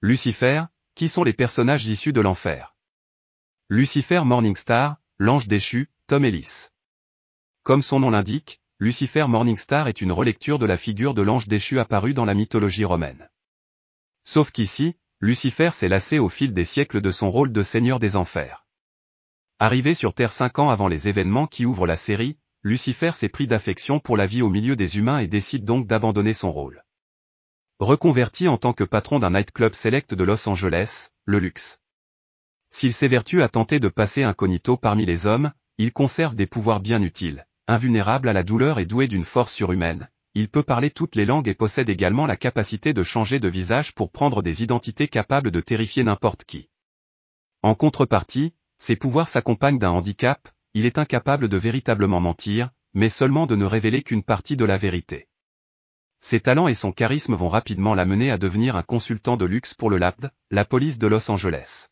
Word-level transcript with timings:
Lucifer, 0.00 0.62
qui 0.94 1.08
sont 1.08 1.24
les 1.24 1.32
personnages 1.32 1.86
issus 1.86 2.12
de 2.12 2.20
l'enfer 2.20 2.76
Lucifer 3.68 4.22
Morningstar, 4.24 4.98
l'ange 5.18 5.48
déchu, 5.48 5.90
Tom 6.06 6.24
Ellis. 6.24 6.68
Comme 7.64 7.82
son 7.82 7.98
nom 7.98 8.10
l'indique, 8.10 8.60
Lucifer 8.78 9.26
Morningstar 9.26 9.88
est 9.88 10.00
une 10.00 10.12
relecture 10.12 10.60
de 10.60 10.66
la 10.66 10.76
figure 10.76 11.14
de 11.14 11.22
l'ange 11.22 11.48
déchu 11.48 11.80
apparu 11.80 12.14
dans 12.14 12.24
la 12.24 12.34
mythologie 12.34 12.84
romaine. 12.84 13.28
Sauf 14.22 14.52
qu'ici, 14.52 14.94
Lucifer 15.18 15.70
s'est 15.72 15.88
lassé 15.88 16.20
au 16.20 16.28
fil 16.28 16.54
des 16.54 16.64
siècles 16.64 17.00
de 17.00 17.10
son 17.10 17.32
rôle 17.32 17.50
de 17.50 17.64
seigneur 17.64 17.98
des 17.98 18.14
enfers. 18.14 18.68
Arrivé 19.58 19.94
sur 19.94 20.14
Terre 20.14 20.30
cinq 20.30 20.60
ans 20.60 20.70
avant 20.70 20.86
les 20.86 21.08
événements 21.08 21.48
qui 21.48 21.66
ouvrent 21.66 21.88
la 21.88 21.96
série, 21.96 22.38
Lucifer 22.62 23.10
s'est 23.14 23.28
pris 23.28 23.48
d'affection 23.48 23.98
pour 23.98 24.16
la 24.16 24.26
vie 24.26 24.42
au 24.42 24.48
milieu 24.48 24.76
des 24.76 24.96
humains 24.96 25.18
et 25.18 25.26
décide 25.26 25.64
donc 25.64 25.88
d'abandonner 25.88 26.34
son 26.34 26.52
rôle. 26.52 26.84
Reconverti 27.80 28.48
en 28.48 28.56
tant 28.56 28.72
que 28.72 28.82
patron 28.82 29.20
d'un 29.20 29.30
nightclub 29.30 29.72
select 29.72 30.12
de 30.12 30.24
Los 30.24 30.48
Angeles, 30.48 31.10
le 31.24 31.38
luxe. 31.38 31.78
S'il 32.72 32.92
s'évertue 32.92 33.40
à 33.40 33.48
tenter 33.48 33.78
de 33.78 33.86
passer 33.86 34.24
incognito 34.24 34.76
parmi 34.76 35.06
les 35.06 35.26
hommes, 35.26 35.52
il 35.78 35.92
conserve 35.92 36.34
des 36.34 36.48
pouvoirs 36.48 36.80
bien 36.80 37.00
utiles, 37.02 37.46
invulnérable 37.68 38.28
à 38.28 38.32
la 38.32 38.42
douleur 38.42 38.80
et 38.80 38.84
doué 38.84 39.06
d'une 39.06 39.22
force 39.22 39.52
surhumaine. 39.52 40.08
Il 40.34 40.48
peut 40.48 40.64
parler 40.64 40.90
toutes 40.90 41.14
les 41.14 41.24
langues 41.24 41.46
et 41.46 41.54
possède 41.54 41.88
également 41.88 42.26
la 42.26 42.36
capacité 42.36 42.92
de 42.92 43.04
changer 43.04 43.38
de 43.38 43.46
visage 43.46 43.94
pour 43.94 44.10
prendre 44.10 44.42
des 44.42 44.64
identités 44.64 45.06
capables 45.06 45.52
de 45.52 45.60
terrifier 45.60 46.02
n'importe 46.02 46.42
qui. 46.42 46.70
En 47.62 47.76
contrepartie, 47.76 48.54
ses 48.80 48.96
pouvoirs 48.96 49.28
s'accompagnent 49.28 49.78
d'un 49.78 49.90
handicap, 49.90 50.48
il 50.74 50.84
est 50.84 50.98
incapable 50.98 51.46
de 51.46 51.56
véritablement 51.56 52.18
mentir, 52.18 52.70
mais 52.92 53.08
seulement 53.08 53.46
de 53.46 53.54
ne 53.54 53.64
révéler 53.64 54.02
qu'une 54.02 54.24
partie 54.24 54.56
de 54.56 54.64
la 54.64 54.78
vérité. 54.78 55.27
Ses 56.28 56.40
talents 56.40 56.68
et 56.68 56.74
son 56.74 56.92
charisme 56.92 57.34
vont 57.34 57.48
rapidement 57.48 57.94
l'amener 57.94 58.30
à 58.30 58.36
devenir 58.36 58.76
un 58.76 58.82
consultant 58.82 59.38
de 59.38 59.46
luxe 59.46 59.72
pour 59.72 59.88
le 59.88 59.96
LAPD, 59.96 60.28
la 60.50 60.66
police 60.66 60.98
de 60.98 61.06
Los 61.06 61.30
Angeles. 61.30 61.88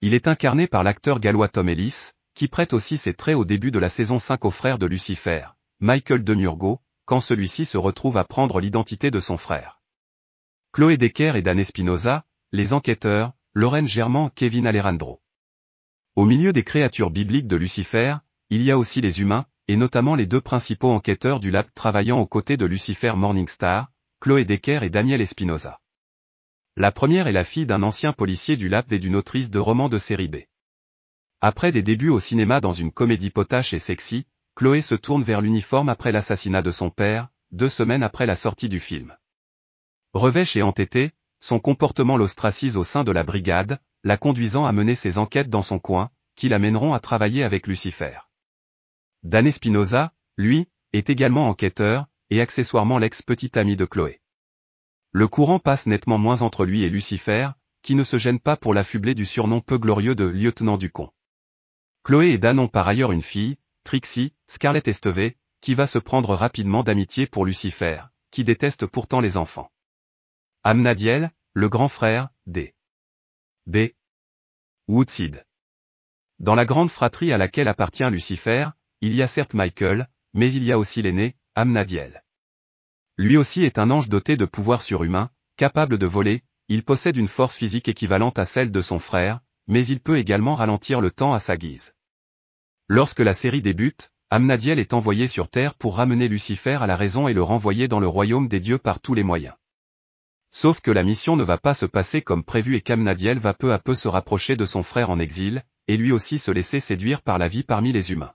Il 0.00 0.14
est 0.14 0.26
incarné 0.26 0.66
par 0.66 0.82
l'acteur 0.82 1.20
gallois 1.20 1.46
Tom 1.46 1.68
Ellis, 1.68 2.10
qui 2.34 2.48
prête 2.48 2.72
aussi 2.72 2.98
ses 2.98 3.14
traits 3.14 3.36
au 3.36 3.44
début 3.44 3.70
de 3.70 3.78
la 3.78 3.88
saison 3.88 4.18
5 4.18 4.44
au 4.46 4.50
frère 4.50 4.80
de 4.80 4.86
Lucifer, 4.86 5.46
Michael 5.78 6.24
Demurgo, 6.24 6.80
quand 7.04 7.20
celui-ci 7.20 7.66
se 7.66 7.78
retrouve 7.78 8.16
à 8.16 8.24
prendre 8.24 8.58
l'identité 8.58 9.12
de 9.12 9.20
son 9.20 9.36
frère. 9.36 9.80
Chloé 10.72 10.96
Decker 10.96 11.36
et 11.36 11.42
Dan 11.42 11.60
Espinosa, 11.60 12.24
les 12.50 12.72
enquêteurs, 12.72 13.32
Lorraine 13.54 13.86
Germain, 13.86 14.32
Kevin 14.34 14.66
Alejandro. 14.66 15.22
Au 16.16 16.24
milieu 16.24 16.52
des 16.52 16.64
créatures 16.64 17.12
bibliques 17.12 17.46
de 17.46 17.54
Lucifer, 17.54 18.16
il 18.50 18.62
y 18.62 18.72
a 18.72 18.76
aussi 18.76 19.00
les 19.00 19.20
humains, 19.20 19.46
et 19.68 19.76
notamment 19.76 20.14
les 20.14 20.26
deux 20.26 20.40
principaux 20.40 20.90
enquêteurs 20.90 21.40
du 21.40 21.50
lab 21.50 21.66
travaillant 21.74 22.18
aux 22.18 22.26
côtés 22.26 22.56
de 22.56 22.66
Lucifer 22.66 23.12
Morningstar, 23.16 23.90
Chloé 24.20 24.44
Decker 24.44 24.82
et 24.82 24.90
Daniel 24.90 25.20
Espinosa. 25.20 25.80
La 26.76 26.92
première 26.92 27.26
est 27.26 27.32
la 27.32 27.44
fille 27.44 27.66
d'un 27.66 27.82
ancien 27.82 28.12
policier 28.12 28.56
du 28.56 28.68
lab 28.68 28.92
et 28.92 28.98
d'une 28.98 29.16
autrice 29.16 29.50
de 29.50 29.58
romans 29.58 29.88
de 29.88 29.98
série 29.98 30.28
B. 30.28 30.36
Après 31.40 31.72
des 31.72 31.82
débuts 31.82 32.10
au 32.10 32.20
cinéma 32.20 32.60
dans 32.60 32.72
une 32.72 32.92
comédie 32.92 33.30
potache 33.30 33.72
et 33.72 33.78
sexy, 33.78 34.26
Chloé 34.54 34.82
se 34.82 34.94
tourne 34.94 35.22
vers 35.22 35.40
l'uniforme 35.40 35.88
après 35.88 36.12
l'assassinat 36.12 36.62
de 36.62 36.70
son 36.70 36.90
père, 36.90 37.28
deux 37.50 37.68
semaines 37.68 38.02
après 38.02 38.26
la 38.26 38.36
sortie 38.36 38.68
du 38.68 38.80
film. 38.80 39.16
Revêche 40.12 40.56
et 40.56 40.62
entêtée, 40.62 41.12
son 41.40 41.60
comportement 41.60 42.16
l'ostracise 42.16 42.76
au 42.76 42.84
sein 42.84 43.04
de 43.04 43.12
la 43.12 43.22
brigade, 43.22 43.80
la 44.02 44.16
conduisant 44.16 44.64
à 44.64 44.72
mener 44.72 44.94
ses 44.94 45.18
enquêtes 45.18 45.50
dans 45.50 45.62
son 45.62 45.78
coin, 45.78 46.10
qui 46.36 46.48
l'amèneront 46.48 46.94
à 46.94 47.00
travailler 47.00 47.44
avec 47.44 47.66
Lucifer. 47.66 48.25
Dan 49.26 49.44
Espinosa, 49.48 50.12
lui, 50.36 50.68
est 50.92 51.10
également 51.10 51.48
enquêteur, 51.48 52.06
et 52.30 52.40
accessoirement 52.40 52.98
l'ex-petit 52.98 53.58
ami 53.58 53.74
de 53.74 53.84
Chloé. 53.84 54.20
Le 55.10 55.26
courant 55.26 55.58
passe 55.58 55.86
nettement 55.86 56.16
moins 56.16 56.42
entre 56.42 56.64
lui 56.64 56.84
et 56.84 56.88
Lucifer, 56.88 57.50
qui 57.82 57.96
ne 57.96 58.04
se 58.04 58.18
gêne 58.18 58.38
pas 58.38 58.56
pour 58.56 58.72
l'affubler 58.72 59.16
du 59.16 59.26
surnom 59.26 59.60
peu 59.60 59.78
glorieux 59.78 60.14
de 60.14 60.26
lieutenant 60.26 60.76
du 60.76 60.92
con. 60.92 61.10
Chloé 62.04 62.34
et 62.34 62.38
Dan 62.38 62.60
ont 62.60 62.68
par 62.68 62.86
ailleurs 62.86 63.10
une 63.10 63.20
fille, 63.20 63.56
Trixie, 63.82 64.32
Scarlett 64.46 64.86
Esteve, 64.86 65.32
qui 65.60 65.74
va 65.74 65.88
se 65.88 65.98
prendre 65.98 66.36
rapidement 66.36 66.84
d'amitié 66.84 67.26
pour 67.26 67.44
Lucifer, 67.44 68.02
qui 68.30 68.44
déteste 68.44 68.86
pourtant 68.86 69.18
les 69.18 69.36
enfants. 69.36 69.72
Amnadiel, 70.62 71.32
le 71.52 71.68
grand 71.68 71.88
frère, 71.88 72.28
des 72.46 72.76
B. 73.66 73.88
Woodseed. 74.86 75.44
Dans 76.38 76.54
la 76.54 76.64
grande 76.64 76.92
fratrie 76.92 77.32
à 77.32 77.38
laquelle 77.38 77.66
appartient 77.66 78.08
Lucifer, 78.08 78.68
il 79.06 79.14
y 79.14 79.22
a 79.22 79.28
certes 79.28 79.54
Michael, 79.54 80.08
mais 80.34 80.52
il 80.52 80.64
y 80.64 80.72
a 80.72 80.78
aussi 80.78 81.00
l'aîné, 81.00 81.36
Amnadiel. 81.54 82.24
Lui 83.16 83.36
aussi 83.36 83.62
est 83.62 83.78
un 83.78 83.90
ange 83.90 84.08
doté 84.08 84.36
de 84.36 84.44
pouvoirs 84.44 84.82
surhumains, 84.82 85.30
capable 85.56 85.96
de 85.96 86.06
voler, 86.06 86.42
il 86.68 86.82
possède 86.82 87.16
une 87.16 87.28
force 87.28 87.56
physique 87.56 87.86
équivalente 87.86 88.36
à 88.38 88.44
celle 88.44 88.72
de 88.72 88.82
son 88.82 88.98
frère, 88.98 89.40
mais 89.68 89.86
il 89.86 90.00
peut 90.00 90.18
également 90.18 90.56
ralentir 90.56 91.00
le 91.00 91.12
temps 91.12 91.34
à 91.34 91.38
sa 91.38 91.56
guise. 91.56 91.94
Lorsque 92.88 93.20
la 93.20 93.32
série 93.32 93.62
débute, 93.62 94.10
Amnadiel 94.28 94.80
est 94.80 94.92
envoyé 94.92 95.28
sur 95.28 95.48
Terre 95.48 95.74
pour 95.74 95.96
ramener 95.96 96.26
Lucifer 96.26 96.78
à 96.80 96.88
la 96.88 96.96
raison 96.96 97.28
et 97.28 97.32
le 97.32 97.44
renvoyer 97.44 97.86
dans 97.86 98.00
le 98.00 98.08
royaume 98.08 98.48
des 98.48 98.58
dieux 98.58 98.78
par 98.78 98.98
tous 98.98 99.14
les 99.14 99.22
moyens. 99.22 99.54
Sauf 100.50 100.80
que 100.80 100.90
la 100.90 101.04
mission 101.04 101.36
ne 101.36 101.44
va 101.44 101.58
pas 101.58 101.74
se 101.74 101.86
passer 101.86 102.22
comme 102.22 102.42
prévu 102.42 102.74
et 102.74 102.80
qu'Amnadiel 102.80 103.38
va 103.38 103.54
peu 103.54 103.72
à 103.72 103.78
peu 103.78 103.94
se 103.94 104.08
rapprocher 104.08 104.56
de 104.56 104.66
son 104.66 104.82
frère 104.82 105.10
en 105.10 105.20
exil, 105.20 105.64
et 105.86 105.96
lui 105.96 106.10
aussi 106.10 106.40
se 106.40 106.50
laisser 106.50 106.80
séduire 106.80 107.22
par 107.22 107.38
la 107.38 107.46
vie 107.46 107.62
parmi 107.62 107.92
les 107.92 108.10
humains. 108.10 108.32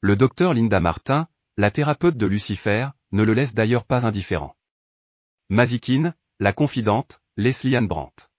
Le 0.00 0.14
docteur 0.14 0.54
Linda 0.54 0.78
Martin, 0.78 1.26
la 1.56 1.72
thérapeute 1.72 2.16
de 2.16 2.26
Lucifer, 2.26 2.90
ne 3.10 3.24
le 3.24 3.34
laisse 3.34 3.52
d'ailleurs 3.52 3.84
pas 3.84 4.06
indifférent. 4.06 4.56
Mazikin, 5.48 6.14
la 6.38 6.52
confidente, 6.52 7.20
Leslie 7.36 7.74
Ann 7.74 7.88
Brandt. 7.88 8.30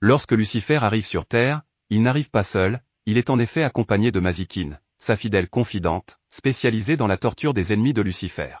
Lorsque 0.00 0.32
Lucifer 0.32 0.76
arrive 0.76 1.06
sur 1.06 1.24
Terre, 1.24 1.62
il 1.88 2.02
n'arrive 2.02 2.28
pas 2.28 2.42
seul, 2.42 2.82
il 3.06 3.16
est 3.16 3.30
en 3.30 3.38
effet 3.38 3.62
accompagné 3.62 4.12
de 4.12 4.20
Mazikin, 4.20 4.78
sa 4.98 5.16
fidèle 5.16 5.48
confidente, 5.48 6.20
spécialisée 6.28 6.98
dans 6.98 7.06
la 7.06 7.16
torture 7.16 7.54
des 7.54 7.72
ennemis 7.72 7.94
de 7.94 8.02
Lucifer. 8.02 8.56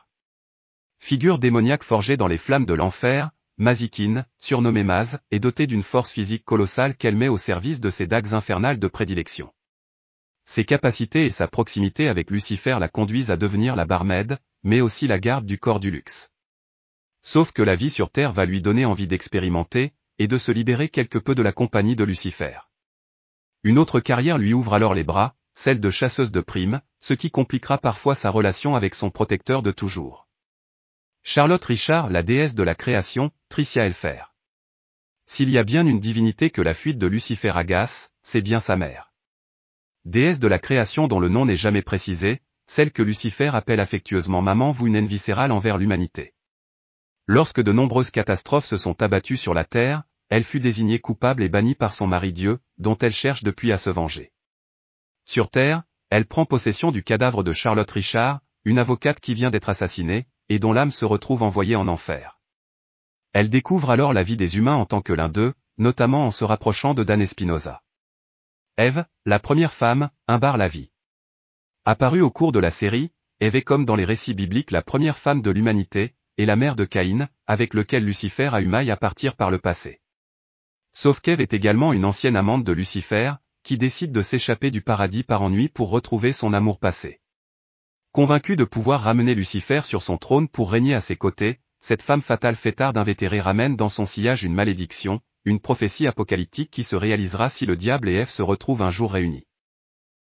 Figure 0.98 1.38
démoniaque 1.38 1.84
forgée 1.84 2.16
dans 2.16 2.28
les 2.28 2.38
flammes 2.38 2.64
de 2.64 2.72
l'enfer, 2.72 3.30
Mazikin, 3.58 4.24
surnommée 4.38 4.84
Maz, 4.84 5.18
est 5.30 5.40
dotée 5.40 5.66
d'une 5.66 5.82
force 5.82 6.12
physique 6.12 6.46
colossale 6.46 6.96
qu'elle 6.96 7.16
met 7.16 7.28
au 7.28 7.36
service 7.36 7.78
de 7.78 7.90
ses 7.90 8.06
dagues 8.06 8.32
infernales 8.32 8.78
de 8.78 8.88
prédilection. 8.88 9.52
Ses 10.46 10.64
capacités 10.64 11.26
et 11.26 11.30
sa 11.30 11.48
proximité 11.48 12.08
avec 12.08 12.30
Lucifer 12.30 12.78
la 12.80 12.88
conduisent 12.88 13.30
à 13.30 13.36
devenir 13.36 13.76
la 13.76 13.84
barmaid, 13.84 14.38
mais 14.62 14.80
aussi 14.80 15.06
la 15.06 15.18
garde 15.18 15.44
du 15.44 15.58
corps 15.58 15.80
du 15.80 15.90
luxe. 15.90 16.30
Sauf 17.22 17.52
que 17.52 17.62
la 17.62 17.76
vie 17.76 17.90
sur 17.90 18.10
Terre 18.10 18.32
va 18.32 18.46
lui 18.46 18.62
donner 18.62 18.84
envie 18.84 19.08
d'expérimenter, 19.08 19.92
et 20.18 20.28
de 20.28 20.38
se 20.38 20.52
libérer 20.52 20.88
quelque 20.88 21.18
peu 21.18 21.34
de 21.34 21.42
la 21.42 21.52
compagnie 21.52 21.96
de 21.96 22.04
Lucifer. 22.04 22.58
Une 23.64 23.78
autre 23.78 24.00
carrière 24.00 24.38
lui 24.38 24.54
ouvre 24.54 24.74
alors 24.74 24.94
les 24.94 25.04
bras, 25.04 25.34
celle 25.54 25.80
de 25.80 25.90
chasseuse 25.90 26.30
de 26.30 26.40
primes, 26.40 26.80
ce 27.00 27.14
qui 27.14 27.30
compliquera 27.30 27.78
parfois 27.78 28.14
sa 28.14 28.30
relation 28.30 28.76
avec 28.76 28.94
son 28.94 29.10
protecteur 29.10 29.62
de 29.62 29.72
toujours. 29.72 30.28
Charlotte 31.22 31.64
Richard, 31.64 32.08
la 32.08 32.22
déesse 32.22 32.54
de 32.54 32.62
la 32.62 32.76
création, 32.76 33.32
Tricia 33.48 33.84
Elfer. 33.84 34.22
S'il 35.26 35.50
y 35.50 35.58
a 35.58 35.64
bien 35.64 35.84
une 35.86 35.98
divinité 35.98 36.50
que 36.50 36.62
la 36.62 36.74
fuite 36.74 36.98
de 36.98 37.08
Lucifer 37.08 37.52
agace, 37.56 38.12
c'est 38.22 38.42
bien 38.42 38.60
sa 38.60 38.76
mère. 38.76 39.05
Déesse 40.06 40.38
de 40.38 40.46
la 40.46 40.60
création 40.60 41.08
dont 41.08 41.18
le 41.18 41.28
nom 41.28 41.46
n'est 41.46 41.56
jamais 41.56 41.82
précisé, 41.82 42.40
celle 42.68 42.92
que 42.92 43.02
Lucifer 43.02 43.50
appelle 43.52 43.80
affectueusement 43.80 44.40
maman 44.40 44.70
voue 44.70 44.86
une 44.86 45.04
viscérale 45.04 45.50
envers 45.50 45.78
l'humanité. 45.78 46.32
Lorsque 47.26 47.60
de 47.60 47.72
nombreuses 47.72 48.12
catastrophes 48.12 48.66
se 48.66 48.76
sont 48.76 49.02
abattues 49.02 49.36
sur 49.36 49.52
la 49.52 49.64
terre, 49.64 50.04
elle 50.28 50.44
fut 50.44 50.60
désignée 50.60 51.00
coupable 51.00 51.42
et 51.42 51.48
bannie 51.48 51.74
par 51.74 51.92
son 51.92 52.06
mari 52.06 52.32
Dieu, 52.32 52.60
dont 52.78 52.96
elle 52.98 53.12
cherche 53.12 53.42
depuis 53.42 53.72
à 53.72 53.78
se 53.78 53.90
venger. 53.90 54.30
Sur 55.24 55.50
terre, 55.50 55.82
elle 56.08 56.26
prend 56.26 56.44
possession 56.44 56.92
du 56.92 57.02
cadavre 57.02 57.42
de 57.42 57.52
Charlotte 57.52 57.90
Richard, 57.90 58.42
une 58.64 58.78
avocate 58.78 59.18
qui 59.18 59.34
vient 59.34 59.50
d'être 59.50 59.70
assassinée, 59.70 60.28
et 60.48 60.60
dont 60.60 60.72
l'âme 60.72 60.92
se 60.92 61.04
retrouve 61.04 61.42
envoyée 61.42 61.74
en 61.74 61.88
enfer. 61.88 62.38
Elle 63.32 63.50
découvre 63.50 63.90
alors 63.90 64.12
la 64.12 64.22
vie 64.22 64.36
des 64.36 64.56
humains 64.56 64.76
en 64.76 64.86
tant 64.86 65.02
que 65.02 65.12
l'un 65.12 65.28
d'eux, 65.28 65.54
notamment 65.78 66.26
en 66.26 66.30
se 66.30 66.44
rapprochant 66.44 66.94
de 66.94 67.02
Dan 67.02 67.20
Espinosa. 67.20 67.82
Ève, 68.78 69.06
la 69.24 69.38
première 69.38 69.72
femme, 69.72 70.10
imbarre 70.28 70.58
la 70.58 70.68
vie. 70.68 70.90
Apparue 71.86 72.20
au 72.20 72.30
cours 72.30 72.52
de 72.52 72.58
la 72.58 72.70
série, 72.70 73.10
Ève 73.40 73.56
est 73.56 73.62
comme 73.62 73.86
dans 73.86 73.96
les 73.96 74.04
récits 74.04 74.34
bibliques 74.34 74.70
la 74.70 74.82
première 74.82 75.16
femme 75.16 75.40
de 75.40 75.50
l'humanité, 75.50 76.14
et 76.36 76.44
la 76.44 76.56
mère 76.56 76.76
de 76.76 76.84
Caïn, 76.84 77.30
avec 77.46 77.72
lequel 77.72 78.04
Lucifer 78.04 78.50
a 78.52 78.60
eu 78.60 78.66
maille 78.66 78.90
à 78.90 78.98
partir 78.98 79.34
par 79.34 79.50
le 79.50 79.58
passé. 79.58 80.02
Sauf 80.92 81.20
qu'Ève 81.20 81.40
est 81.40 81.54
également 81.54 81.94
une 81.94 82.04
ancienne 82.04 82.36
amante 82.36 82.64
de 82.64 82.72
Lucifer, 82.72 83.32
qui 83.62 83.78
décide 83.78 84.12
de 84.12 84.20
s'échapper 84.20 84.70
du 84.70 84.82
paradis 84.82 85.22
par 85.22 85.40
ennui 85.40 85.70
pour 85.70 85.88
retrouver 85.88 86.34
son 86.34 86.52
amour 86.52 86.78
passé. 86.78 87.22
Convaincue 88.12 88.56
de 88.56 88.64
pouvoir 88.64 89.00
ramener 89.00 89.34
Lucifer 89.34 89.80
sur 89.84 90.02
son 90.02 90.18
trône 90.18 90.48
pour 90.48 90.70
régner 90.70 90.94
à 90.94 91.00
ses 91.00 91.16
côtés, 91.16 91.60
cette 91.80 92.02
femme 92.02 92.22
fatale 92.22 92.56
fêtarde 92.56 92.96
d'invétéré 92.96 93.40
ramène 93.40 93.76
dans 93.76 93.88
son 93.88 94.04
sillage 94.04 94.44
une 94.44 94.54
malédiction, 94.54 95.22
une 95.46 95.60
prophétie 95.60 96.08
apocalyptique 96.08 96.72
qui 96.72 96.82
se 96.82 96.96
réalisera 96.96 97.48
si 97.50 97.66
le 97.66 97.76
diable 97.76 98.08
et 98.08 98.14
Ève 98.14 98.28
se 98.28 98.42
retrouvent 98.42 98.82
un 98.82 98.90
jour 98.90 99.12
réunis. 99.12 99.46